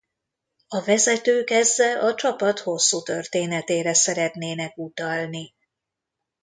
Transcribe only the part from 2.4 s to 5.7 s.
hosszú történetére szeretnének utalni.